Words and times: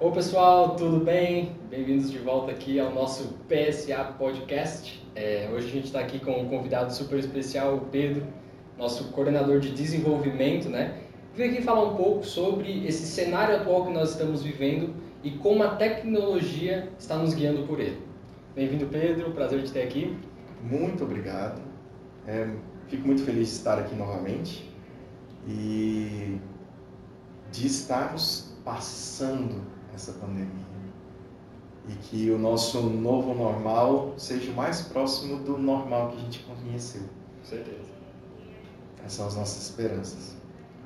Oi 0.00 0.12
pessoal, 0.12 0.76
tudo 0.76 1.04
bem? 1.04 1.56
Bem-vindos 1.68 2.08
de 2.08 2.18
volta 2.18 2.52
aqui 2.52 2.78
ao 2.78 2.94
nosso 2.94 3.36
PSA 3.48 4.04
Podcast. 4.16 5.04
É, 5.16 5.50
hoje 5.52 5.66
a 5.66 5.70
gente 5.72 5.86
está 5.86 5.98
aqui 5.98 6.20
com 6.20 6.40
um 6.40 6.48
convidado 6.48 6.94
super 6.94 7.18
especial, 7.18 7.74
o 7.74 7.80
Pedro, 7.80 8.24
nosso 8.78 9.10
coordenador 9.10 9.58
de 9.58 9.72
desenvolvimento, 9.72 10.68
né? 10.68 11.02
Vim 11.34 11.46
aqui 11.46 11.62
falar 11.62 11.82
um 11.82 11.96
pouco 11.96 12.24
sobre 12.24 12.86
esse 12.86 13.06
cenário 13.06 13.56
atual 13.56 13.86
que 13.86 13.92
nós 13.92 14.10
estamos 14.10 14.44
vivendo 14.44 14.94
e 15.24 15.32
como 15.32 15.64
a 15.64 15.74
tecnologia 15.74 16.88
está 16.96 17.16
nos 17.16 17.34
guiando 17.34 17.66
por 17.66 17.80
ele. 17.80 18.00
Bem-vindo 18.54 18.86
Pedro, 18.86 19.32
prazer 19.32 19.62
de 19.62 19.72
ter 19.72 19.82
aqui. 19.82 20.16
Muito 20.62 21.02
obrigado. 21.02 21.60
É, 22.24 22.48
fico 22.86 23.04
muito 23.04 23.24
feliz 23.24 23.48
de 23.48 23.54
estar 23.54 23.76
aqui 23.80 23.96
novamente 23.96 24.72
e 25.48 26.38
de 27.50 27.66
estarmos 27.66 28.56
passando 28.64 29.76
essa 29.94 30.12
pandemia 30.12 30.68
e 31.88 31.94
que 31.94 32.30
o 32.30 32.38
nosso 32.38 32.82
novo 32.82 33.34
normal 33.34 34.12
seja 34.18 34.50
o 34.50 34.54
mais 34.54 34.82
próximo 34.82 35.38
do 35.38 35.56
normal 35.56 36.08
que 36.10 36.16
a 36.16 36.20
gente 36.20 36.40
conheceu. 36.40 37.02
Com 37.02 37.44
certeza. 37.44 37.88
Essas 38.98 39.12
são 39.12 39.26
as 39.26 39.36
nossas 39.36 39.62
esperanças. 39.70 40.36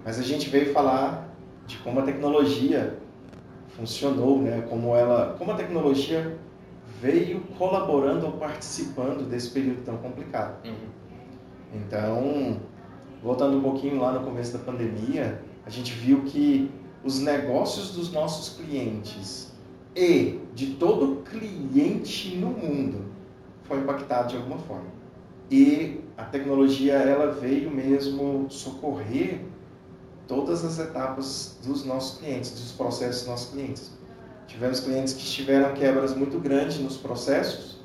Mas 0.05 0.19
a 0.19 0.23
gente 0.23 0.49
veio 0.49 0.73
falar 0.73 1.29
de 1.67 1.79
como 1.79 1.99
a 2.01 2.03
tecnologia 2.03 2.99
funcionou, 3.71 4.41
né? 4.41 4.65
Como 4.69 4.95
ela, 4.95 5.35
como 5.39 5.51
a 5.51 5.55
tecnologia 5.55 6.39
veio 7.01 7.41
colaborando 7.59 8.27
ou 8.27 8.33
participando 8.33 9.29
desse 9.29 9.51
período 9.51 9.85
tão 9.85 9.97
complicado. 9.97 10.65
Uhum. 10.65 10.75
Então, 11.75 12.61
voltando 13.23 13.57
um 13.57 13.63
pouquinho 13.63 14.01
lá 14.01 14.13
no 14.13 14.21
começo 14.21 14.57
da 14.57 14.59
pandemia, 14.61 15.43
a 15.67 15.71
gente 15.71 15.93
viu 15.93 16.23
que 16.23 16.71
os 17.05 17.19
negócios 17.21 17.91
dos 17.91 18.13
nossos 18.13 18.57
clientes 18.57 19.53
e 19.95 20.41
de 20.55 20.75
todo 20.75 21.23
cliente 21.23 22.37
no 22.37 22.49
mundo 22.49 23.05
foi 23.65 23.79
impactado 23.79 24.29
de 24.29 24.37
alguma 24.37 24.59
forma. 24.59 24.91
E 25.51 26.01
a 26.17 26.25
tecnologia 26.25 26.95
ela 26.95 27.33
veio 27.33 27.71
mesmo 27.71 28.47
socorrer 28.49 29.41
todas 30.27 30.65
as 30.65 30.79
etapas 30.79 31.59
dos 31.65 31.85
nossos 31.85 32.19
clientes, 32.19 32.53
dos 32.53 32.73
processos 32.73 33.23
dos 33.23 33.29
nossos 33.29 33.53
clientes. 33.53 33.91
Tivemos 34.47 34.81
clientes 34.81 35.15
que 35.15 35.25
tiveram 35.25 35.75
quebras 35.75 36.15
muito 36.15 36.39
grandes 36.39 36.79
nos 36.79 36.97
processos, 36.97 37.79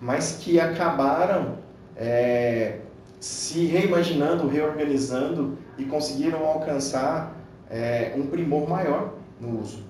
mas 0.00 0.38
que 0.40 0.58
acabaram 0.60 1.58
é, 1.96 2.80
se 3.20 3.66
reimaginando, 3.66 4.48
reorganizando 4.48 5.58
e 5.78 5.84
conseguiram 5.84 6.46
alcançar 6.46 7.36
é, 7.72 8.12
um 8.16 8.26
primor 8.26 8.68
maior 8.68 9.14
no 9.40 9.58
uso. 9.60 9.82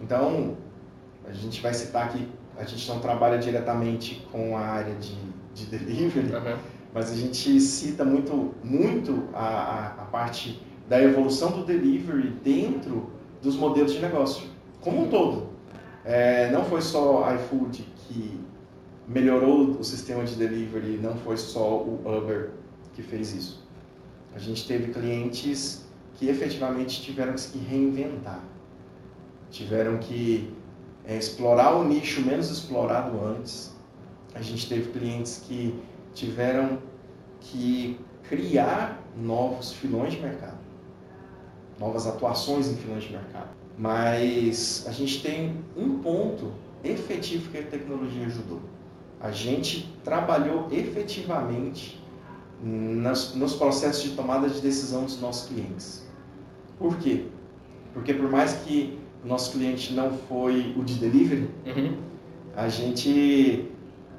Então, 0.00 0.56
a 1.24 1.32
gente 1.32 1.62
vai 1.62 1.72
citar 1.72 2.06
aqui, 2.06 2.28
a 2.58 2.64
gente 2.64 2.86
não 2.88 2.98
trabalha 2.98 3.38
diretamente 3.38 4.26
com 4.32 4.56
a 4.56 4.60
área 4.60 4.94
de, 4.96 5.16
de 5.54 5.66
delivery, 5.66 6.34
Uhum. 6.34 6.56
mas 6.92 7.10
a 7.12 7.14
gente 7.14 7.60
cita 7.60 8.04
muito, 8.04 8.52
muito 8.64 9.28
a, 9.32 9.46
a, 9.46 9.86
a 10.02 10.04
parte 10.06 10.60
da 10.88 11.00
evolução 11.00 11.52
do 11.52 11.64
delivery 11.64 12.30
dentro 12.42 13.10
dos 13.40 13.56
modelos 13.56 13.92
de 13.92 14.00
negócio, 14.00 14.48
como 14.80 15.04
um 15.04 15.08
todo. 15.08 15.48
É, 16.04 16.50
não 16.50 16.64
foi 16.64 16.82
só 16.82 17.24
a 17.24 17.34
iFood 17.36 17.86
que 17.96 18.38
melhorou 19.06 19.70
o 19.78 19.84
sistema 19.84 20.24
de 20.24 20.34
delivery, 20.34 20.98
não 21.00 21.14
foi 21.16 21.36
só 21.36 21.78
o 21.78 22.02
Uber 22.04 22.50
que 22.94 23.02
fez 23.02 23.32
isso. 23.34 23.64
A 24.34 24.38
gente 24.38 24.66
teve 24.66 24.92
clientes 24.92 25.83
que 26.14 26.28
efetivamente 26.28 27.02
tiveram 27.02 27.34
que 27.34 27.58
reinventar, 27.58 28.42
tiveram 29.50 29.98
que 29.98 30.52
é, 31.04 31.16
explorar 31.16 31.76
o 31.76 31.84
nicho 31.84 32.22
menos 32.22 32.50
explorado 32.50 33.18
antes. 33.24 33.72
A 34.34 34.42
gente 34.42 34.68
teve 34.68 34.90
clientes 34.90 35.42
que 35.46 35.78
tiveram 36.14 36.78
que 37.40 37.98
criar 38.28 39.02
novos 39.16 39.72
filões 39.72 40.12
de 40.12 40.20
mercado, 40.20 40.58
novas 41.78 42.06
atuações 42.06 42.68
em 42.68 42.76
filões 42.76 43.04
de 43.04 43.12
mercado. 43.12 43.50
Mas 43.76 44.84
a 44.88 44.92
gente 44.92 45.20
tem 45.22 45.64
um 45.76 45.98
ponto 45.98 46.52
efetivo 46.82 47.50
que 47.50 47.58
a 47.58 47.62
tecnologia 47.62 48.26
ajudou. 48.26 48.60
A 49.20 49.30
gente 49.30 49.92
trabalhou 50.04 50.68
efetivamente 50.70 52.02
nas, 52.62 53.34
nos 53.34 53.54
processos 53.54 54.02
de 54.02 54.10
tomada 54.10 54.48
de 54.48 54.60
decisão 54.60 55.04
dos 55.04 55.20
nossos 55.20 55.48
clientes. 55.48 56.03
Por 56.78 56.96
quê? 56.98 57.24
Porque 57.92 58.12
por 58.14 58.30
mais 58.30 58.54
que 58.54 58.98
o 59.24 59.28
nosso 59.28 59.52
cliente 59.52 59.92
não 59.94 60.12
foi 60.28 60.74
o 60.76 60.82
de 60.84 60.94
delivery, 60.94 61.48
Uhum. 61.66 61.96
a 62.56 62.68
gente 62.68 63.68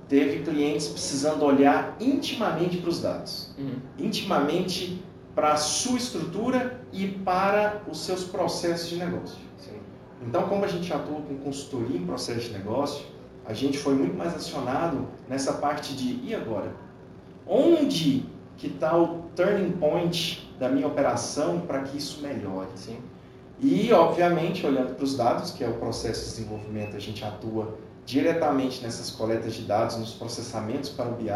teve 0.08 0.44
clientes 0.44 0.88
precisando 0.88 1.44
olhar 1.44 1.96
intimamente 2.00 2.78
para 2.78 2.90
os 2.90 3.02
dados, 3.02 3.54
Uhum. 3.58 3.76
intimamente 4.00 5.04
para 5.36 5.54
a 5.54 5.58
sua 5.58 5.98
estrutura 5.98 6.80
e 6.94 7.08
para 7.08 7.82
os 7.92 8.00
seus 8.00 8.24
processos 8.24 8.90
de 8.90 8.96
negócio. 8.98 9.38
Sim. 9.58 9.74
Então, 10.26 10.48
como 10.48 10.64
a 10.64 10.68
gente 10.68 10.92
atua 10.94 11.20
com 11.22 11.36
consultoria 11.38 11.98
em 11.98 12.06
processo 12.06 12.48
de 12.48 12.54
negócio, 12.54 13.06
a 13.46 13.54
gente 13.54 13.78
foi 13.78 13.94
muito 13.96 14.16
mais 14.18 14.34
acionado 14.34 15.08
nessa 15.30 15.54
parte 15.54 15.94
de 15.96 16.20
e 16.26 16.34
agora? 16.34 16.72
Onde 17.46 18.26
que 18.58 18.68
está 18.68 18.98
o 18.98 19.26
turning 19.36 19.72
point 19.74 20.45
da 20.60 20.70
minha 20.70 20.88
operação 20.88 21.62
para 21.62 21.82
que 21.82 21.98
isso 21.98 22.22
melhore? 22.22 22.70
Sim. 22.76 22.98
E, 23.60 23.92
obviamente, 23.94 24.66
olhando 24.66 24.96
para 24.96 25.04
os 25.04 25.16
dados, 25.16 25.52
que 25.52 25.64
é 25.64 25.70
o 25.70 25.74
processo 25.76 26.26
de 26.26 26.36
desenvolvimento, 26.36 26.96
a 26.96 27.00
gente 27.00 27.24
atua 27.24 27.78
diretamente 28.06 28.84
nessas 28.84 29.10
coletas 29.10 29.54
de 29.54 29.64
dados, 29.64 29.98
nos 29.98 30.14
processamentos 30.14 30.90
para 30.90 31.10
o 31.10 31.14
BI. 31.14 31.30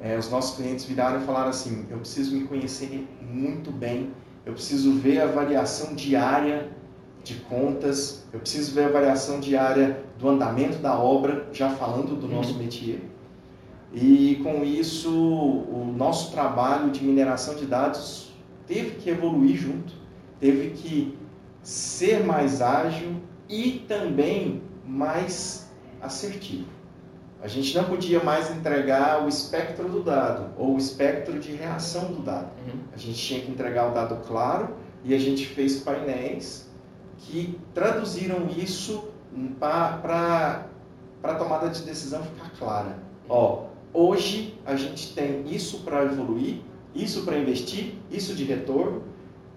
É, 0.00 0.16
os 0.16 0.30
nossos 0.30 0.56
clientes 0.56 0.84
viraram 0.84 1.20
e 1.20 1.24
falaram 1.24 1.50
assim: 1.50 1.86
eu 1.90 1.98
preciso 1.98 2.34
me 2.34 2.44
conhecer 2.44 3.06
muito 3.20 3.70
bem, 3.70 4.12
eu 4.46 4.52
preciso 4.52 4.92
ver 4.92 5.20
a 5.20 5.26
variação 5.26 5.94
diária 5.94 6.70
de 7.22 7.34
contas, 7.34 8.24
eu 8.32 8.40
preciso 8.40 8.74
ver 8.74 8.86
a 8.86 8.88
variação 8.88 9.40
diária 9.40 10.02
do 10.18 10.28
andamento 10.28 10.78
da 10.78 10.98
obra, 10.98 11.46
já 11.52 11.70
falando 11.70 12.18
do 12.18 12.26
nosso 12.26 12.54
métier. 12.54 13.00
E 13.92 14.40
com 14.42 14.64
isso, 14.64 15.10
o 15.10 15.92
nosso 15.96 16.30
trabalho 16.30 16.90
de 16.90 17.02
mineração 17.02 17.54
de 17.54 17.66
dados 17.66 18.30
teve 18.66 18.96
que 18.96 19.08
evoluir 19.08 19.56
junto, 19.56 19.94
teve 20.38 20.70
que 20.70 21.18
ser 21.62 22.24
mais 22.24 22.60
ágil 22.60 23.16
e 23.48 23.84
também 23.88 24.62
mais 24.86 25.70
assertivo. 26.00 26.68
A 27.40 27.46
gente 27.46 27.76
não 27.76 27.84
podia 27.84 28.22
mais 28.22 28.50
entregar 28.50 29.24
o 29.24 29.28
espectro 29.28 29.88
do 29.88 30.02
dado 30.02 30.50
ou 30.58 30.74
o 30.74 30.78
espectro 30.78 31.38
de 31.38 31.52
reação 31.52 32.12
do 32.12 32.22
dado. 32.22 32.50
Uhum. 32.66 32.80
A 32.92 32.96
gente 32.96 33.16
tinha 33.16 33.40
que 33.40 33.50
entregar 33.50 33.90
o 33.90 33.94
dado 33.94 34.16
claro 34.26 34.74
e 35.04 35.14
a 35.14 35.18
gente 35.18 35.46
fez 35.46 35.80
painéis 35.80 36.68
que 37.18 37.58
traduziram 37.72 38.48
isso 38.56 39.08
para 39.60 40.66
a 41.22 41.34
tomada 41.34 41.68
de 41.68 41.82
decisão 41.82 42.22
ficar 42.22 42.50
clara. 42.58 42.98
Ó, 43.28 43.67
hoje 43.92 44.54
a 44.64 44.76
gente 44.76 45.14
tem 45.14 45.44
isso 45.48 45.80
para 45.80 46.04
evoluir, 46.04 46.56
isso 46.94 47.22
para 47.22 47.38
investir, 47.38 47.94
isso 48.10 48.34
de 48.34 48.44
retorno, 48.44 49.02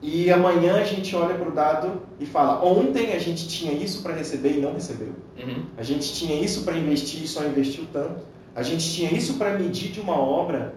e 0.01 0.31
amanhã 0.31 0.75
a 0.75 0.83
gente 0.83 1.15
olha 1.15 1.35
para 1.35 1.47
o 1.47 1.51
dado 1.51 2.01
e 2.19 2.25
fala: 2.25 2.63
ontem 2.65 3.13
a 3.13 3.19
gente 3.19 3.47
tinha 3.47 3.71
isso 3.71 4.01
para 4.01 4.15
receber 4.15 4.57
e 4.57 4.61
não 4.61 4.73
recebeu. 4.73 5.13
Uhum. 5.37 5.65
A 5.77 5.83
gente 5.83 6.13
tinha 6.13 6.39
isso 6.41 6.63
para 6.63 6.75
investir 6.75 7.23
e 7.23 7.27
só 7.27 7.45
investiu 7.45 7.85
tanto. 7.93 8.25
A 8.55 8.63
gente 8.63 8.91
tinha 8.91 9.13
isso 9.13 9.35
para 9.35 9.57
medir 9.57 9.91
de 9.91 10.01
uma 10.01 10.19
obra 10.19 10.73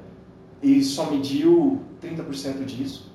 e 0.62 0.82
só 0.84 1.10
mediu 1.10 1.80
30% 2.02 2.64
disso. 2.64 3.12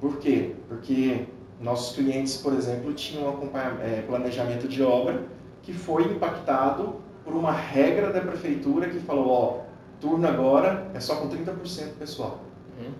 Por 0.00 0.18
quê? 0.18 0.54
Porque 0.68 1.26
nossos 1.60 1.96
clientes, 1.96 2.36
por 2.36 2.52
exemplo, 2.52 2.92
tinham 2.94 3.28
um 3.28 3.50
é, 3.82 4.02
planejamento 4.02 4.68
de 4.68 4.82
obra 4.82 5.26
que 5.62 5.72
foi 5.72 6.04
impactado 6.04 6.96
por 7.24 7.34
uma 7.34 7.52
regra 7.52 8.12
da 8.12 8.20
prefeitura 8.20 8.88
que 8.88 9.00
falou, 9.00 9.28
ó, 9.28 9.60
turno 10.00 10.26
agora 10.26 10.90
é 10.94 11.00
só 11.00 11.16
com 11.16 11.28
30% 11.28 11.94
pessoal. 11.98 12.40
Uhum. 12.78 12.92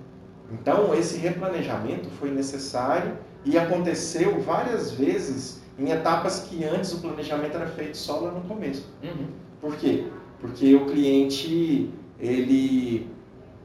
Então, 0.52 0.94
esse 0.94 1.18
replanejamento 1.18 2.08
foi 2.10 2.30
necessário 2.30 3.16
e 3.44 3.58
aconteceu 3.58 4.40
várias 4.40 4.92
vezes 4.92 5.62
em 5.78 5.90
etapas 5.90 6.40
que 6.40 6.64
antes 6.64 6.92
o 6.92 7.00
planejamento 7.00 7.56
era 7.56 7.66
feito 7.66 7.96
só 7.96 8.20
lá 8.20 8.30
no 8.30 8.40
começo. 8.42 8.88
Uhum. 9.02 9.26
Por 9.60 9.76
quê? 9.76 10.06
Porque 10.40 10.74
o 10.74 10.86
cliente 10.86 11.90
ele 12.18 13.10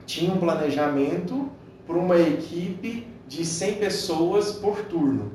tinha 0.05 0.33
um 0.33 0.37
planejamento 0.37 1.49
para 1.85 1.97
uma 1.97 2.17
equipe 2.17 3.07
de 3.27 3.45
100 3.45 3.75
pessoas 3.75 4.53
por 4.53 4.77
turno. 4.85 5.31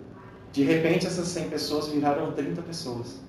De 0.52 0.62
repente, 0.62 1.06
essas 1.06 1.28
100 1.28 1.48
pessoas 1.48 1.88
viraram 1.88 2.32
30 2.32 2.62
pessoas. 2.62 3.20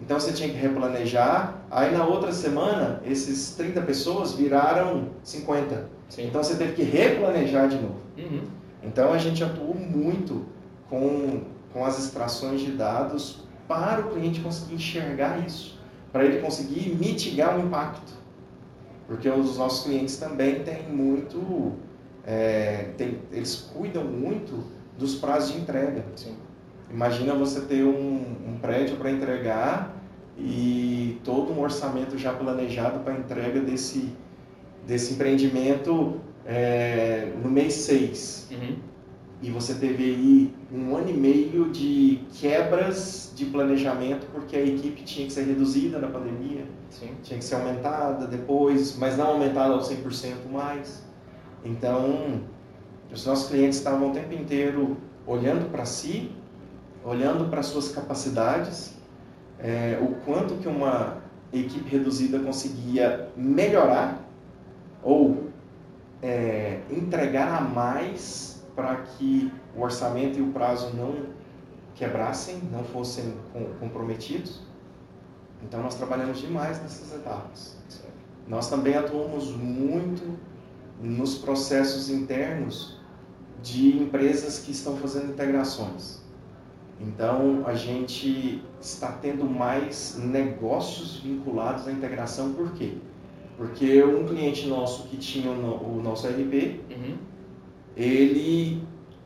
Então 0.00 0.18
você 0.18 0.32
tinha 0.32 0.48
que 0.48 0.56
replanejar. 0.56 1.62
Aí 1.70 1.92
na 1.92 2.04
outra 2.04 2.32
semana, 2.32 3.00
esses 3.04 3.54
30 3.54 3.82
pessoas 3.82 4.32
viraram 4.32 5.10
50. 5.22 5.88
Sim. 6.08 6.26
Então 6.26 6.42
você 6.42 6.56
teve 6.56 6.72
que 6.72 6.82
replanejar 6.82 7.68
de 7.68 7.76
novo. 7.76 8.00
Uhum. 8.18 8.42
Então 8.82 9.12
a 9.12 9.18
gente 9.18 9.44
atuou 9.44 9.74
muito 9.74 10.46
com 10.88 11.42
com 11.72 11.84
as 11.84 11.98
extrações 11.98 12.60
de 12.60 12.72
dados 12.72 13.44
para 13.68 14.00
o 14.00 14.10
cliente 14.10 14.40
conseguir 14.40 14.74
enxergar 14.74 15.46
isso, 15.46 15.78
para 16.12 16.24
ele 16.24 16.40
conseguir 16.40 16.96
mitigar 16.96 17.56
o 17.56 17.60
impacto. 17.60 18.12
Porque 19.06 19.28
os 19.28 19.56
nossos 19.56 19.84
clientes 19.84 20.16
também 20.16 20.62
têm 20.62 20.88
muito, 20.88 21.74
é, 22.24 22.90
tem, 22.96 23.20
eles 23.32 23.70
cuidam 23.72 24.04
muito 24.04 24.64
dos 24.98 25.16
prazos 25.16 25.52
de 25.52 25.60
entrega. 25.60 26.04
Sim. 26.16 26.36
Imagina 26.92 27.34
você 27.34 27.60
ter 27.60 27.84
um, 27.84 28.24
um 28.48 28.58
prédio 28.60 28.96
para 28.96 29.10
entregar 29.10 29.96
e 30.36 31.20
todo 31.24 31.52
um 31.52 31.60
orçamento 31.60 32.18
já 32.18 32.32
planejado 32.32 33.00
para 33.00 33.14
entrega 33.14 33.60
desse, 33.60 34.12
desse 34.86 35.14
empreendimento 35.14 36.20
é, 36.44 37.32
no 37.42 37.50
mês 37.50 37.74
6. 37.74 38.48
Uhum. 38.50 38.76
E 39.42 39.50
você 39.50 39.74
teve 39.74 40.04
aí 40.04 40.54
um 40.72 40.96
ano 40.96 41.08
e 41.08 41.14
meio 41.14 41.70
de 41.70 42.20
quebras 42.34 43.32
de 43.34 43.46
planejamento 43.46 44.26
porque 44.32 44.54
a 44.54 44.60
equipe 44.60 45.02
tinha 45.02 45.26
que 45.26 45.32
ser 45.32 45.44
reduzida 45.44 45.98
na 45.98 46.08
pandemia, 46.08 46.66
Sim. 46.90 47.12
tinha 47.22 47.38
que 47.38 47.44
ser 47.44 47.54
aumentada 47.54 48.26
depois, 48.26 48.98
mas 48.98 49.16
não 49.16 49.28
aumentada 49.28 49.72
ao 49.72 49.80
100% 49.80 50.50
mais. 50.52 51.02
Então, 51.64 52.42
os 53.10 53.24
nossos 53.24 53.48
clientes 53.48 53.78
estavam 53.78 54.10
o 54.10 54.12
tempo 54.12 54.34
inteiro 54.34 54.98
olhando 55.26 55.70
para 55.70 55.86
si, 55.86 56.30
olhando 57.04 57.48
para 57.50 57.62
suas 57.62 57.90
capacidades, 57.90 58.94
é, 59.58 59.98
o 60.00 60.14
quanto 60.24 60.54
que 60.54 60.68
uma 60.68 61.18
equipe 61.52 61.88
reduzida 61.88 62.38
conseguia 62.38 63.28
melhorar 63.36 64.18
ou 65.02 65.50
é, 66.22 66.80
entregar 66.90 67.56
a 67.56 67.60
mais 67.60 68.62
para 68.74 68.96
que 68.96 69.52
o 69.76 69.82
orçamento 69.82 70.38
e 70.38 70.42
o 70.42 70.52
prazo 70.52 70.94
não 70.94 71.14
quebrassem, 71.94 72.60
não 72.72 72.84
fossem 72.84 73.34
comprometidos. 73.78 74.60
Então 75.62 75.82
nós 75.82 75.94
trabalhamos 75.94 76.38
demais 76.38 76.80
nessas 76.80 77.12
etapas. 77.14 77.76
Nós 78.48 78.68
também 78.68 78.96
atuamos 78.96 79.50
muito 79.54 80.38
nos 81.00 81.36
processos 81.38 82.08
internos 82.10 82.98
de 83.62 83.96
empresas 83.98 84.60
que 84.60 84.72
estão 84.72 84.96
fazendo 84.96 85.32
integrações. 85.32 86.19
Então 87.00 87.62
a 87.64 87.74
gente 87.74 88.62
está 88.80 89.12
tendo 89.12 89.44
mais 89.44 90.18
negócios 90.18 91.16
vinculados 91.16 91.88
à 91.88 91.92
integração, 91.92 92.52
por 92.52 92.72
quê? 92.72 92.94
Porque 93.56 94.02
um 94.02 94.26
cliente 94.26 94.66
nosso 94.66 95.08
que 95.08 95.16
tinha 95.16 95.50
o 95.50 96.00
nosso 96.02 96.26
RP, 96.26 96.80
uhum. 96.90 97.16
ele 97.96 98.82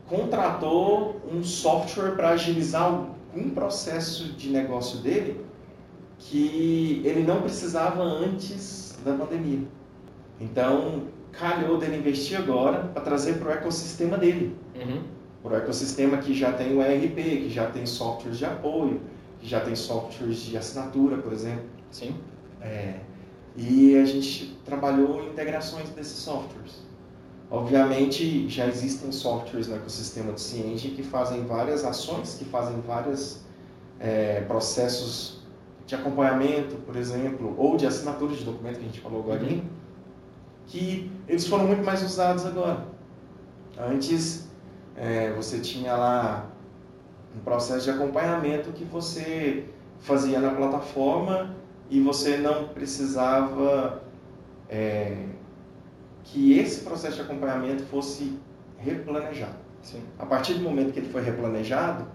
contratou 0.07 1.21
um 1.31 1.43
software 1.43 2.11
para 2.11 2.29
agilizar 2.29 2.83
algum 2.83 3.49
processo 3.49 4.33
de 4.33 4.49
negócio 4.49 4.99
dele 4.99 5.43
que 6.17 7.01
ele 7.03 7.23
não 7.23 7.41
precisava 7.41 8.01
antes 8.01 8.97
da 9.03 9.13
pandemia. 9.13 9.67
Então, 10.39 11.03
calhou 11.31 11.77
dele 11.77 11.97
investir 11.97 12.37
agora 12.37 12.89
para 12.93 13.01
trazer 13.01 13.39
para 13.39 13.49
o 13.49 13.51
ecossistema 13.51 14.17
dele. 14.17 14.55
Uhum. 14.75 15.01
Para 15.45 15.53
o 15.53 15.57
ecossistema 15.57 16.17
que 16.17 16.33
já 16.33 16.53
tem 16.53 16.75
o 16.75 16.81
ERP, 16.81 17.17
que 17.17 17.49
já 17.51 17.69
tem 17.69 17.85
softwares 17.85 18.39
de 18.39 18.45
apoio, 18.45 18.99
que 19.39 19.47
já 19.47 19.59
tem 19.59 19.75
softwares 19.75 20.37
de 20.37 20.57
assinatura, 20.57 21.19
por 21.19 21.31
exemplo. 21.31 21.65
Sim. 21.91 22.15
É, 22.59 22.95
e 23.55 23.95
a 23.95 24.03
gente 24.05 24.57
trabalhou 24.65 25.21
em 25.21 25.27
integrações 25.27 25.87
desses 25.89 26.17
softwares. 26.17 26.83
Obviamente, 27.51 28.49
já 28.49 28.65
existem 28.65 29.11
softwares 29.11 29.67
no 29.67 29.75
ecossistema 29.75 30.31
do 30.31 30.39
Cienge 30.39 30.89
que 30.89 31.03
fazem 31.03 31.45
várias 31.45 31.85
ações, 31.85 32.33
que 32.39 32.45
fazem 32.45 32.81
vários 32.81 33.41
é, 33.99 34.41
processos 34.41 35.43
de 35.85 35.93
acompanhamento, 35.93 36.75
por 36.77 36.95
exemplo, 36.95 37.53
ou 37.55 37.77
de 37.77 37.85
assinatura 37.85 38.33
de 38.33 38.43
documento, 38.43 38.79
que 38.79 38.85
a 38.85 38.87
gente 38.87 38.99
falou 38.99 39.19
agora, 39.19 39.43
uhum. 39.43 39.61
que 40.65 41.11
eles 41.27 41.45
foram 41.45 41.67
muito 41.67 41.83
mais 41.83 42.01
usados 42.01 42.47
agora. 42.47 42.87
Antes, 43.77 44.45
é, 44.95 45.31
você 45.33 45.59
tinha 45.59 45.95
lá 45.95 46.49
um 47.35 47.39
processo 47.39 47.85
de 47.85 47.91
acompanhamento 47.91 48.71
que 48.71 48.83
você 48.83 49.65
fazia 49.99 50.39
na 50.39 50.51
plataforma 50.51 51.55
e 51.89 51.99
você 51.99 52.37
não 52.37 52.69
precisava 52.69 54.03
é, 54.69 55.25
que 56.23 56.57
esse 56.57 56.81
processo 56.81 57.15
de 57.17 57.21
acompanhamento 57.21 57.83
fosse 57.85 58.37
replanejado. 58.77 59.55
Sim. 59.81 60.01
A 60.17 60.25
partir 60.25 60.55
do 60.55 60.61
momento 60.61 60.91
que 60.93 60.99
ele 60.99 61.09
foi 61.09 61.21
replanejado, 61.21 62.05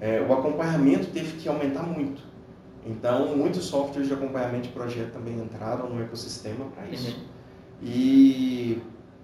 é, 0.00 0.20
o 0.20 0.32
acompanhamento 0.32 1.08
teve 1.08 1.36
que 1.36 1.48
aumentar 1.48 1.82
muito. 1.82 2.22
Então, 2.86 3.36
muitos 3.36 3.64
softwares 3.64 4.08
de 4.08 4.14
acompanhamento 4.14 4.68
de 4.68 4.72
projeto 4.72 5.12
também 5.12 5.34
entraram 5.34 5.90
no 5.90 6.02
ecossistema 6.02 6.64
para 6.74 6.86
isso. 6.86 7.10
Uhum. 7.18 7.26
E 7.82 8.82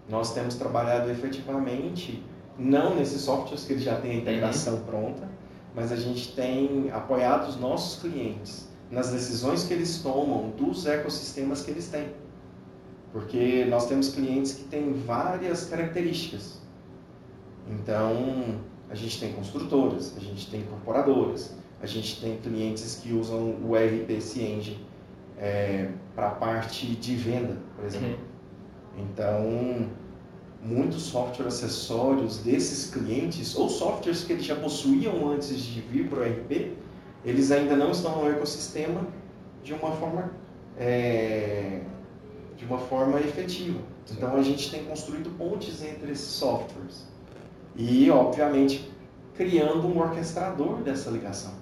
nós 0.09 0.35
temos 0.35 0.57
trabalhado 0.57 1.11
efetivamente, 1.11 2.23
não 2.59 2.95
nesses 2.95 3.23
softwares 3.23 3.65
que 3.65 3.73
eles 3.75 3.83
já 3.85 4.01
têm 4.01 4.13
a 4.13 4.15
integração 4.15 4.75
uhum. 4.75 4.85
pronta, 4.85 5.29
mas 5.75 5.93
a 5.93 5.97
gente 5.97 6.33
tem 6.33 6.91
apoiado 6.91 7.49
os 7.49 7.57
nossos 7.61 8.01
clientes 8.01 8.69
nas 8.91 9.11
decisões 9.11 9.65
que 9.65 9.75
eles 9.75 9.99
tomam, 9.99 10.51
dos 10.51 10.87
ecossistemas 10.87 11.63
que 11.63 11.71
eles 11.71 11.89
têm. 11.89 12.09
Porque 13.13 13.65
nós 13.69 13.87
temos 13.87 14.11
clientes 14.11 14.53
que 14.53 14.65
têm 14.65 14.93
várias 14.93 15.67
características. 15.67 16.61
Então, 17.69 18.61
a 18.89 18.95
gente 18.95 19.19
tem 19.19 19.33
construtoras, 19.33 20.17
a 20.17 20.21
gente 20.21 20.49
tem 20.51 20.61
incorporadoras, 20.61 21.57
a 21.81 21.87
gente 21.87 22.21
tem 22.21 22.37
clientes 22.39 23.01
que 23.03 23.13
usam 23.13 23.57
o 23.63 23.77
ERP 23.77 24.11
Engine 24.11 24.87
é, 25.39 25.91
para 26.15 26.29
a 26.29 26.31
parte 26.31 26.87
de 26.87 27.17
venda, 27.17 27.57
por 27.75 27.85
exemplo. 27.85 28.09
Uhum. 28.09 29.05
Então, 29.05 29.91
muitos 30.67 31.03
software 31.03 31.47
acessórios 31.47 32.39
desses 32.39 32.91
clientes, 32.91 33.57
ou 33.57 33.69
softwares 33.69 34.25
que 34.25 34.33
eles 34.33 34.45
já 34.45 34.57
possuíam 34.57 35.31
antes 35.31 35.59
de 35.59 35.81
vir 35.81 36.09
para 36.09 36.21
o 36.21 36.25
ERP, 36.25 36.77
eles 37.25 37.51
ainda 37.51 37.77
não 37.77 37.93
estão 37.93 38.23
no 38.23 38.31
ecossistema 38.31 39.07
de 39.63 39.73
uma 39.73 39.93
forma 39.93 40.31
é, 40.77 41.81
de 42.57 42.65
uma 42.65 42.79
forma 42.79 43.21
efetiva. 43.21 43.81
Então 44.11 44.35
a 44.37 44.43
gente 44.43 44.71
tem 44.71 44.85
construído 44.85 45.37
pontes 45.37 45.83
entre 45.83 46.13
esses 46.13 46.29
softwares 46.29 47.07
e, 47.75 48.11
obviamente, 48.11 48.91
criando 49.35 49.87
um 49.87 49.99
orquestrador 49.99 50.83
dessa 50.83 51.11
ligação. 51.11 51.53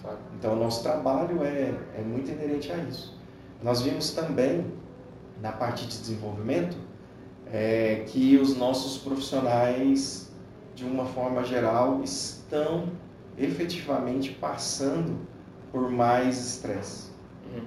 Claro. 0.00 0.18
Então 0.38 0.52
o 0.54 0.56
nosso 0.56 0.82
trabalho 0.82 1.42
é, 1.42 1.74
é 1.96 2.02
muito 2.02 2.30
inerente 2.30 2.70
a 2.72 2.76
isso. 2.78 3.16
Nós 3.62 3.82
vimos 3.82 4.12
também 4.12 4.64
na 5.42 5.52
parte 5.52 5.86
de 5.86 5.98
desenvolvimento 5.98 6.76
é, 7.52 8.04
que 8.06 8.36
os 8.36 8.56
nossos 8.56 8.98
profissionais, 8.98 10.30
de 10.74 10.84
uma 10.84 11.06
forma 11.06 11.44
geral, 11.44 12.02
estão 12.02 12.88
efetivamente 13.36 14.32
passando 14.32 15.16
por 15.72 15.90
mais 15.90 16.38
estresse. 16.38 17.10
Uhum. 17.52 17.64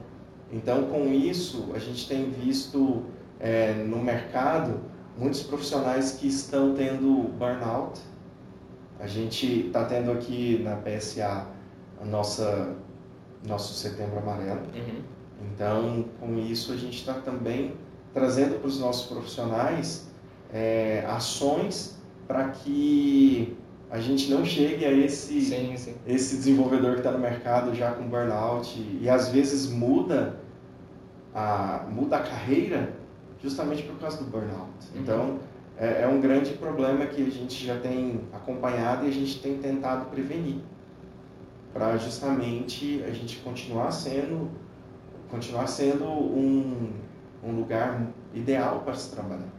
Então, 0.51 0.85
com 0.85 1.07
isso, 1.07 1.71
a 1.73 1.79
gente 1.79 2.07
tem 2.07 2.29
visto 2.29 3.03
é, 3.39 3.73
no 3.73 3.97
mercado 3.97 4.79
muitos 5.17 5.43
profissionais 5.43 6.13
que 6.13 6.27
estão 6.27 6.73
tendo 6.73 7.29
burnout. 7.37 7.99
A 8.99 9.07
gente 9.07 9.67
está 9.67 9.85
tendo 9.85 10.11
aqui 10.11 10.61
na 10.63 10.75
PSA 10.75 11.47
a 11.99 12.05
nossa 12.05 12.75
nosso 13.47 13.73
Setembro 13.73 14.19
Amarelo. 14.19 14.61
Uhum. 14.75 15.01
Então, 15.41 16.05
com 16.19 16.37
isso, 16.37 16.71
a 16.71 16.77
gente 16.77 16.97
está 16.97 17.15
também 17.15 17.73
trazendo 18.13 18.59
para 18.59 18.67
os 18.67 18.79
nossos 18.79 19.07
profissionais 19.07 20.07
é, 20.53 21.05
ações 21.07 21.97
para 22.27 22.49
que 22.49 23.57
a 23.89 23.99
gente 23.99 24.31
não 24.31 24.45
chegue 24.45 24.85
a 24.85 24.91
esse, 24.91 25.41
sim, 25.41 25.75
sim. 25.75 25.95
esse 26.07 26.37
desenvolvedor 26.37 26.93
que 26.93 26.99
está 26.99 27.11
no 27.11 27.19
mercado 27.19 27.75
já 27.75 27.91
com 27.91 28.07
burnout 28.07 28.79
e, 28.79 29.03
e 29.03 29.09
às 29.09 29.29
vezes 29.29 29.69
muda 29.69 30.39
a, 31.35 31.85
muda 31.89 32.17
a 32.17 32.23
carreira 32.23 32.93
justamente 33.41 33.83
por 33.83 33.97
causa 33.99 34.17
do 34.17 34.29
burnout. 34.29 34.69
Uhum. 34.93 35.01
Então, 35.01 35.39
é, 35.77 36.03
é, 36.03 36.07
um 36.07 36.21
grande 36.21 36.51
problema 36.53 37.05
que 37.05 37.21
a 37.21 37.29
gente 37.29 37.65
já 37.65 37.77
tem 37.79 38.21
acompanhado 38.31 39.05
e 39.05 39.09
a 39.09 39.11
gente 39.11 39.41
tem 39.41 39.57
tentado 39.57 40.05
prevenir 40.05 40.57
para 41.73 41.97
justamente 41.97 43.03
a 43.07 43.11
gente 43.11 43.37
continuar 43.37 43.91
sendo 43.91 44.49
continuar 45.29 45.67
sendo 45.67 46.05
um, 46.05 46.91
um 47.43 47.51
lugar 47.51 48.07
ideal 48.33 48.81
para 48.81 48.93
se 48.93 49.11
trabalhar. 49.11 49.49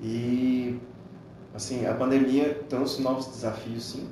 E 0.00 0.80
Assim, 1.54 1.86
a 1.86 1.94
pandemia 1.94 2.64
trouxe 2.68 3.02
novos 3.02 3.26
desafios, 3.26 3.84
sim. 3.84 4.08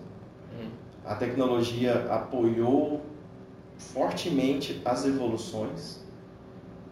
Hum. 0.59 0.69
A 1.05 1.15
tecnologia 1.15 2.07
apoiou 2.11 3.01
fortemente 3.79 4.83
as 4.85 5.07
evoluções 5.07 6.01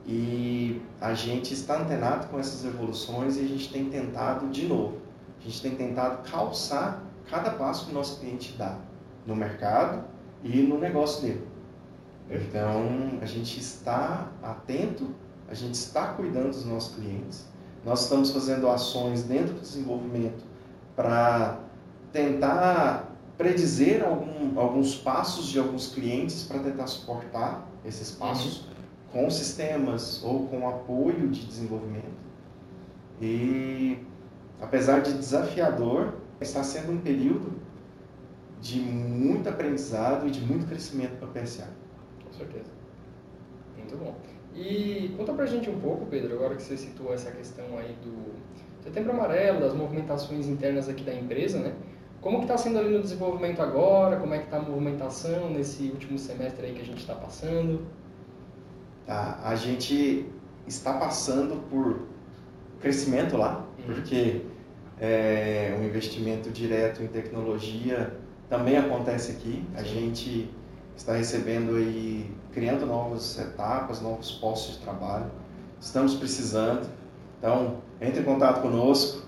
e 0.06 0.80
a 1.00 1.12
gente 1.12 1.52
está 1.52 1.82
antenado 1.82 2.28
com 2.28 2.38
essas 2.38 2.64
evoluções 2.64 3.36
e 3.36 3.40
a 3.40 3.46
gente 3.46 3.70
tem 3.70 3.90
tentado 3.90 4.48
de 4.48 4.66
novo. 4.66 4.98
A 5.38 5.44
gente 5.44 5.60
tem 5.60 5.74
tentado 5.76 6.28
calçar 6.28 7.02
cada 7.30 7.50
passo 7.50 7.84
que 7.84 7.90
o 7.90 7.94
nosso 7.94 8.18
cliente 8.18 8.54
dá 8.56 8.78
no 9.26 9.36
mercado 9.36 10.02
e 10.42 10.62
no 10.62 10.78
negócio 10.78 11.20
dele. 11.20 11.46
Então, 12.30 13.18
a 13.22 13.26
gente 13.26 13.58
está 13.58 14.30
atento, 14.42 15.14
a 15.48 15.54
gente 15.54 15.74
está 15.74 16.08
cuidando 16.08 16.48
dos 16.48 16.64
nossos 16.66 16.94
clientes. 16.94 17.46
Nós 17.84 18.02
estamos 18.02 18.30
fazendo 18.30 18.68
ações 18.68 19.22
dentro 19.22 19.54
do 19.54 19.60
desenvolvimento 19.60 20.44
para 20.94 21.60
tentar 22.12 23.16
predizer 23.38 24.04
algum, 24.04 24.58
alguns 24.58 24.96
passos 24.96 25.46
de 25.46 25.58
alguns 25.58 25.94
clientes 25.94 26.42
para 26.42 26.58
tentar 26.58 26.86
suportar 26.86 27.66
esses 27.84 28.10
passos 28.10 28.58
uhum. 28.58 28.64
com 29.12 29.30
sistemas 29.30 30.22
ou 30.22 30.48
com 30.48 30.68
apoio 30.68 31.28
de 31.28 31.46
desenvolvimento. 31.46 32.18
E 33.22 34.04
apesar 34.60 35.00
de 35.00 35.12
desafiador, 35.14 36.14
está 36.40 36.62
sendo 36.62 36.92
um 36.92 36.98
período 36.98 37.52
de 38.60 38.80
muito 38.80 39.48
aprendizado 39.48 40.26
e 40.26 40.30
de 40.30 40.40
muito 40.40 40.66
crescimento 40.66 41.16
para 41.16 41.28
a 41.28 41.44
PSA. 41.44 41.68
Com 42.28 42.38
certeza. 42.38 42.70
Muito 43.76 43.96
bom. 43.96 44.14
E 44.54 45.14
conta 45.16 45.32
pra 45.32 45.46
gente 45.46 45.70
um 45.70 45.78
pouco, 45.78 46.06
Pedro, 46.06 46.34
agora 46.34 46.56
que 46.56 46.62
você 46.62 46.76
citou 46.76 47.12
essa 47.12 47.30
questão 47.30 47.78
aí 47.78 47.96
do 48.02 48.34
Setembro 48.82 49.12
Amarelo, 49.12 49.60
das 49.60 49.74
movimentações 49.74 50.46
internas 50.46 50.88
aqui 50.88 51.04
da 51.04 51.14
empresa, 51.14 51.58
né? 51.58 51.74
Como 52.20 52.38
que 52.38 52.44
está 52.44 52.58
sendo 52.58 52.78
ali 52.78 52.90
no 52.90 53.00
desenvolvimento 53.00 53.62
agora? 53.62 54.16
Como 54.16 54.34
é 54.34 54.38
que 54.38 54.44
está 54.44 54.56
a 54.56 54.62
movimentação 54.62 55.50
nesse 55.50 55.84
último 55.84 56.18
semestre 56.18 56.66
aí 56.66 56.72
que 56.72 56.80
a 56.80 56.84
gente 56.84 56.98
está 56.98 57.14
passando? 57.14 57.86
Tá, 59.06 59.40
a 59.44 59.54
gente 59.54 60.26
está 60.66 60.94
passando 60.94 61.62
por 61.70 62.00
crescimento 62.80 63.36
lá, 63.36 63.64
uhum. 63.78 63.94
porque 63.94 64.42
é, 65.00 65.76
um 65.80 65.84
investimento 65.84 66.50
direto 66.50 67.02
em 67.02 67.06
tecnologia 67.06 68.12
também 68.48 68.76
acontece 68.76 69.32
aqui. 69.32 69.64
A 69.74 69.82
gente 69.82 70.50
está 70.98 71.12
recebendo 71.12 71.76
aí, 71.76 72.28
criando 72.52 72.84
novas 72.84 73.38
etapas, 73.38 74.02
novos 74.02 74.32
postos 74.32 74.74
de 74.74 74.80
trabalho. 74.80 75.30
Estamos 75.80 76.16
precisando. 76.16 76.88
Então, 77.38 77.76
entre 78.00 78.20
em 78.20 78.24
contato 78.24 78.60
conosco. 78.60 79.26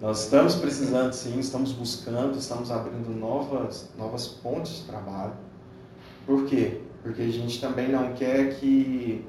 Nós 0.00 0.24
estamos 0.24 0.56
precisando 0.56 1.12
sim, 1.12 1.38
estamos 1.38 1.72
buscando, 1.72 2.36
estamos 2.36 2.72
abrindo 2.72 3.08
novas, 3.14 3.88
novas 3.96 4.26
pontes 4.26 4.78
de 4.78 4.84
trabalho. 4.86 5.34
Por 6.26 6.46
quê? 6.46 6.80
Porque 7.02 7.22
a 7.22 7.28
gente 7.30 7.60
também 7.60 7.88
não 7.88 8.12
quer 8.14 8.54
que 8.56 9.24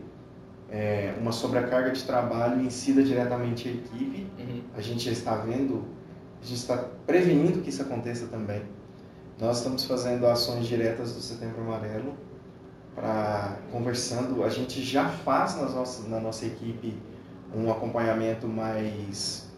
é, 0.72 1.14
uma 1.20 1.32
sobrecarga 1.32 1.92
de 1.92 2.02
trabalho 2.04 2.62
incida 2.62 3.04
diretamente 3.04 3.68
a 3.68 3.72
equipe. 3.72 4.28
Uhum. 4.40 4.62
A 4.76 4.82
gente 4.82 5.04
já 5.04 5.12
está 5.12 5.36
vendo, 5.36 5.84
a 6.42 6.46
gente 6.46 6.58
está 6.58 6.78
prevenindo 7.06 7.62
que 7.62 7.70
isso 7.70 7.84
aconteça 7.84 8.26
também. 8.28 8.64
Nós 9.44 9.58
estamos 9.58 9.84
fazendo 9.84 10.26
ações 10.26 10.66
diretas 10.68 11.12
do 11.12 11.20
Setembro 11.20 11.64
Amarelo, 11.64 12.14
para 12.96 13.58
conversando. 13.74 14.42
A 14.42 14.48
gente 14.48 14.82
já 14.82 15.10
faz 15.10 15.58
nas 15.58 15.74
nossas, 15.74 16.08
na 16.08 16.18
nossa 16.18 16.46
equipe 16.46 16.98
um 17.54 17.70
acompanhamento 17.70 18.48
mais, 18.48 19.52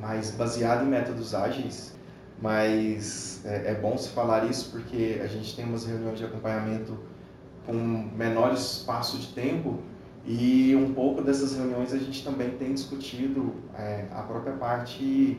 mais 0.00 0.30
baseado 0.30 0.86
em 0.86 0.88
métodos 0.88 1.34
ágeis, 1.34 1.94
mas 2.40 3.44
é, 3.44 3.72
é 3.72 3.74
bom 3.74 3.94
se 3.98 4.08
falar 4.08 4.46
isso 4.46 4.70
porque 4.70 5.20
a 5.22 5.26
gente 5.26 5.54
tem 5.54 5.66
umas 5.66 5.84
reuniões 5.84 6.18
de 6.18 6.24
acompanhamento 6.24 6.98
com 7.66 7.74
menor 7.74 8.54
espaço 8.54 9.18
de 9.18 9.26
tempo 9.34 9.80
e 10.24 10.74
um 10.74 10.94
pouco 10.94 11.20
dessas 11.20 11.54
reuniões 11.54 11.92
a 11.92 11.98
gente 11.98 12.24
também 12.24 12.52
tem 12.52 12.72
discutido 12.72 13.52
é, 13.76 14.06
a 14.10 14.22
própria 14.22 14.54
parte 14.54 15.38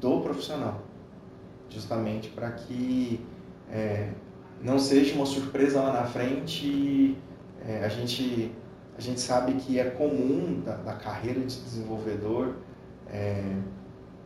do 0.00 0.20
profissional 0.20 0.91
justamente 1.72 2.28
para 2.28 2.50
que 2.52 3.24
é, 3.70 4.10
não 4.60 4.78
seja 4.78 5.14
uma 5.14 5.26
surpresa 5.26 5.80
lá 5.80 5.92
na 5.92 6.04
frente. 6.04 7.16
É, 7.66 7.84
a, 7.84 7.88
gente, 7.88 8.52
a 8.96 9.00
gente 9.00 9.20
sabe 9.20 9.54
que 9.54 9.78
é 9.78 9.84
comum 9.90 10.60
da, 10.64 10.76
da 10.76 10.94
carreira 10.94 11.40
de 11.40 11.60
desenvolvedor 11.60 12.56
é, 13.08 13.56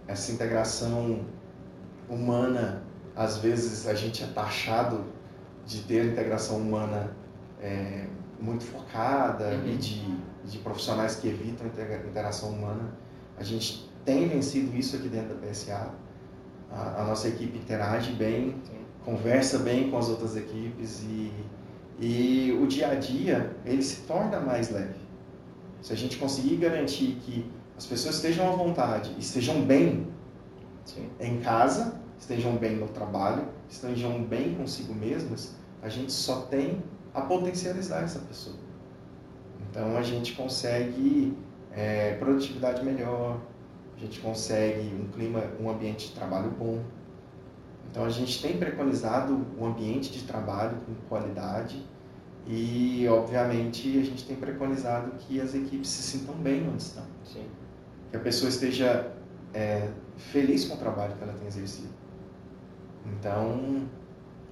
essa 0.06 0.32
integração 0.32 1.24
humana. 2.08 2.82
Às 3.14 3.38
vezes 3.38 3.86
a 3.86 3.94
gente 3.94 4.22
é 4.22 4.26
taxado 4.26 5.04
de 5.64 5.82
ter 5.82 6.00
a 6.02 6.04
integração 6.04 6.58
humana 6.58 7.16
é, 7.60 8.06
muito 8.40 8.64
focada 8.64 9.48
uhum. 9.48 9.68
e 9.68 9.76
de, 9.76 10.18
de 10.44 10.58
profissionais 10.58 11.16
que 11.16 11.28
evitam 11.28 11.66
a 11.66 12.08
interação 12.08 12.50
humana. 12.50 12.94
A 13.38 13.42
gente 13.42 13.90
tem 14.04 14.28
vencido 14.28 14.76
isso 14.76 14.96
aqui 14.96 15.08
dentro 15.08 15.34
da 15.34 15.46
PSA 15.46 15.90
a, 16.70 17.02
a 17.02 17.04
nossa 17.04 17.28
equipe 17.28 17.58
interage 17.58 18.12
bem, 18.12 18.56
Sim. 18.64 18.78
conversa 19.04 19.58
bem 19.58 19.90
com 19.90 19.98
as 19.98 20.08
outras 20.08 20.36
equipes 20.36 21.02
e, 21.02 21.32
e 21.98 22.58
o 22.60 22.66
dia 22.66 22.88
a 22.88 22.94
dia 22.94 23.56
ele 23.64 23.82
se 23.82 24.02
torna 24.02 24.40
mais 24.40 24.70
leve. 24.70 25.06
Se 25.80 25.92
a 25.92 25.96
gente 25.96 26.16
conseguir 26.16 26.56
garantir 26.56 27.18
que 27.22 27.50
as 27.76 27.86
pessoas 27.86 28.16
estejam 28.16 28.48
à 28.48 28.56
vontade, 28.56 29.14
estejam 29.18 29.62
bem 29.62 30.08
Sim. 30.84 31.08
em 31.20 31.40
casa, 31.40 32.00
estejam 32.18 32.56
bem 32.56 32.76
no 32.76 32.88
trabalho, 32.88 33.46
estejam 33.68 34.22
bem 34.22 34.54
consigo 34.54 34.94
mesmas, 34.94 35.54
a 35.82 35.88
gente 35.88 36.12
só 36.12 36.42
tem 36.42 36.82
a 37.14 37.20
potencializar 37.20 38.02
essa 38.02 38.18
pessoa. 38.20 38.56
Então 39.70 39.96
a 39.96 40.02
gente 40.02 40.32
consegue 40.34 41.36
é, 41.70 42.14
produtividade 42.14 42.84
melhor, 42.84 43.38
a 43.96 44.00
gente 44.00 44.20
consegue 44.20 44.94
um 44.94 45.08
clima, 45.08 45.42
um 45.60 45.70
ambiente 45.70 46.08
de 46.08 46.14
trabalho 46.14 46.50
bom. 46.50 46.82
Então 47.90 48.04
a 48.04 48.10
gente 48.10 48.42
tem 48.42 48.58
preconizado 48.58 49.46
um 49.58 49.64
ambiente 49.64 50.12
de 50.12 50.24
trabalho 50.24 50.76
com 50.84 50.94
qualidade 51.08 51.82
e, 52.46 53.06
obviamente, 53.08 53.98
a 53.98 54.04
gente 54.04 54.24
tem 54.24 54.36
preconizado 54.36 55.12
que 55.18 55.40
as 55.40 55.54
equipes 55.54 55.88
se 55.88 56.02
sintam 56.02 56.34
bem 56.36 56.68
onde 56.68 56.82
estão. 56.82 57.02
Sim. 57.24 57.44
Que 58.10 58.16
a 58.16 58.20
pessoa 58.20 58.48
esteja 58.48 59.12
é, 59.52 59.88
feliz 60.16 60.66
com 60.66 60.74
o 60.74 60.78
trabalho 60.78 61.16
que 61.16 61.24
ela 61.24 61.32
tem 61.32 61.48
exercido. 61.48 61.88
Então, 63.04 63.88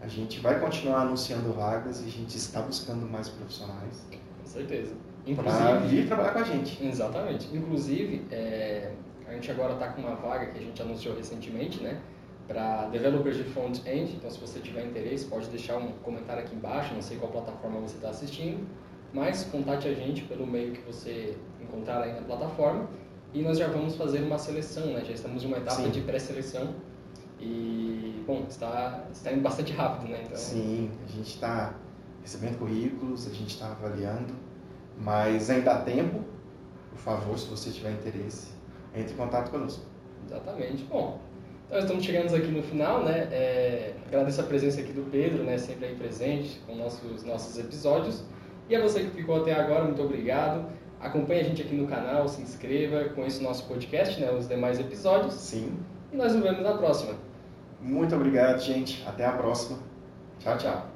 a 0.01 0.09
gente 0.09 0.41
vai 0.41 0.59
continuar 0.59 1.03
anunciando 1.03 1.53
vagas 1.53 2.01
e 2.01 2.07
a 2.07 2.11
gente 2.11 2.37
está 2.37 2.63
buscando 2.63 3.07
mais 3.07 3.29
profissionais. 3.29 4.05
Com 4.11 4.47
certeza. 4.47 4.93
Para 5.37 5.79
vir 5.79 6.07
trabalhar 6.07 6.33
com 6.33 6.41
a 6.41 6.45
gente. 6.45 6.85
Exatamente. 6.85 7.49
Inclusive, 7.57 8.27
é, 8.31 8.93
gente 9.45 9.51
agora 9.51 9.75
está 9.75 9.89
com 9.89 10.01
uma 10.01 10.15
vaga 10.15 10.47
que 10.47 10.59
a 10.59 10.63
gente 10.63 10.81
anunciou 10.81 11.15
recentemente, 11.15 11.83
né? 11.83 12.01
Para 12.49 12.87
developers 12.87 13.37
de 13.37 13.45
front-end. 13.45 14.15
Então, 14.17 14.31
se 14.31 14.41
você 14.41 14.59
tiver 14.59 14.87
interesse, 14.87 15.27
pode 15.27 15.49
deixar 15.49 15.77
um 15.77 15.93
comentário 16.03 16.43
aqui 16.43 16.55
embaixo. 16.55 16.95
Não 16.95 17.03
sei 17.03 17.19
qual 17.19 17.31
plataforma 17.31 17.79
você 17.81 17.97
está 17.97 18.09
assistindo, 18.09 18.67
mas 19.13 19.45
contate 19.45 19.87
a 19.87 19.95
gente 19.95 20.23
pelo 20.23 20.47
meio 20.47 20.73
que 20.73 20.81
você 20.81 21.37
encontrar 21.61 22.03
aí 22.03 22.15
na 22.15 22.23
plataforma. 22.23 22.89
E 23.35 23.43
nós 23.43 23.59
já 23.59 23.69
vamos 23.69 23.97
fazer 23.97 24.23
uma 24.23 24.39
seleção, 24.39 24.87
né? 24.87 25.05
Já 25.05 25.13
estamos 25.13 25.45
em 25.45 25.47
uma 25.47 25.59
etapa 25.59 25.83
Sim. 25.83 25.91
de 25.91 26.01
pré-seleção. 26.01 26.75
E, 27.39 28.23
bom, 28.27 28.47
está, 28.49 29.05
está 29.13 29.31
indo 29.33 29.43
bastante 29.43 29.73
rápido, 29.73 30.09
né? 30.09 30.23
Então... 30.25 30.37
Sim, 30.37 30.91
a 31.07 31.11
gente 31.11 31.29
está 31.29 31.75
recebendo 32.23 32.59
currículos, 32.59 33.27
a 33.27 33.35
gente 33.35 33.49
está 33.49 33.73
avaliando, 33.73 34.33
mas 34.99 35.51
ainda 35.51 35.73
há 35.73 35.81
tempo. 35.83 36.21
Por 36.91 36.99
favor, 36.99 37.37
se 37.37 37.49
você 37.49 37.71
tiver 37.71 37.91
interesse, 37.91 38.55
entre 38.95 39.13
em 39.13 39.17
contato 39.17 39.51
conosco. 39.51 39.85
Exatamente. 40.27 40.85
Bom, 40.85 41.19
então 41.67 41.79
estamos 41.79 42.05
chegando 42.05 42.35
aqui 42.35 42.49
no 42.49 42.63
final, 42.63 43.03
né? 43.03 43.29
É, 43.33 43.95
agradeço 44.07 44.41
a 44.41 44.45
presença 44.45 44.81
aqui 44.81 44.93
do 44.93 45.11
Pedro, 45.11 45.43
né? 45.43 45.59
Sempre 45.59 45.87
aí 45.87 45.95
presente 45.95 46.61
com 46.67 46.75
nossos 46.75 47.25
nossos 47.25 47.59
episódios. 47.59 48.25
E 48.69 48.77
a 48.77 48.81
você 48.81 49.01
que 49.01 49.11
ficou 49.11 49.41
até 49.41 49.53
agora, 49.53 49.85
muito 49.85 50.03
obrigado. 50.03 50.67
Acompanhe 51.01 51.41
a 51.41 51.45
gente 51.45 51.61
aqui 51.61 51.75
no 51.75 51.87
canal, 51.87 52.27
se 52.29 52.41
inscreva, 52.41 53.05
conheça 53.11 53.41
o 53.41 53.43
nosso 53.43 53.67
podcast, 53.67 54.21
né? 54.21 54.31
Os 54.33 54.49
demais 54.49 54.81
episódios. 54.81 55.35
Sim. 55.35 55.77
E 56.13 56.17
nós 56.17 56.33
nos 56.33 56.43
vemos 56.43 56.63
na 56.63 56.79
próxima. 56.79 57.15
Muito 57.81 58.15
obrigado, 58.15 58.61
gente. 58.61 59.05
Até 59.07 59.27
a 59.27 59.33
próxima. 59.33 59.79
Tchau, 60.39 60.57
tchau. 60.57 60.94